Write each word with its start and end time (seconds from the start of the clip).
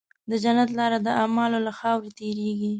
د 0.29 0.31
جنت 0.43 0.69
لاره 0.79 0.97
د 1.01 1.07
اعمالو 1.21 1.57
له 1.67 1.71
خاورې 1.79 2.09
تېرېږي. 2.19 2.69